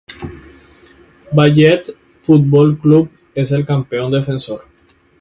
Valletta 1.31 1.91
Football 2.23 2.75
Club 2.79 3.11
es 3.35 3.51
el 3.51 3.67
campeón 3.67 4.11
defensor. 4.11 4.63